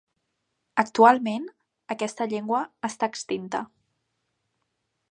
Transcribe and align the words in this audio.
Actualment 0.83 1.45
aquesta 1.97 2.29
llengua 2.33 2.63
està 2.91 3.13
extinta. 3.13 3.63